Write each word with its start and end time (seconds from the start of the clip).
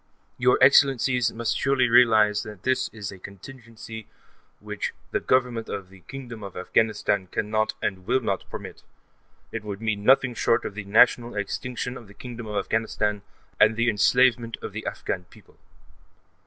Your 0.39 0.57
Excellencies 0.63 1.31
must 1.31 1.55
surely 1.55 1.87
realize 1.87 2.41
that 2.41 2.63
this 2.63 2.89
is 2.91 3.11
a 3.11 3.19
contingency 3.19 4.07
which 4.59 4.95
the 5.11 5.19
Government 5.19 5.69
of 5.69 5.89
the 5.91 5.99
Kingdom 5.99 6.41
of 6.41 6.57
Afghanistan 6.57 7.27
cannot 7.27 7.75
and 7.83 8.07
will 8.07 8.19
not 8.19 8.49
permit; 8.49 8.81
it 9.51 9.63
would 9.63 9.79
mean 9.79 10.03
nothing 10.03 10.33
short 10.33 10.65
of 10.65 10.73
the 10.73 10.85
national 10.85 11.35
extinction 11.35 11.97
of 11.97 12.07
the 12.07 12.15
Kingdom 12.15 12.47
of 12.47 12.55
Afghanistan, 12.57 13.21
and 13.59 13.75
the 13.75 13.91
enslavement 13.91 14.57
of 14.63 14.71
the 14.73 14.87
Afghan 14.87 15.25
people. 15.25 15.59